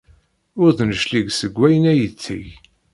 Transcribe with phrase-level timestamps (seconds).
[0.61, 2.45] Ur d-neclig seg wayen ay yetteg.